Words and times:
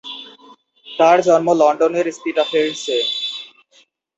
তার 0.85 1.17
জন্ম 1.27 1.47
লন্ডনের 1.61 2.07
স্পিটাফিল্ডসে। 2.11 2.97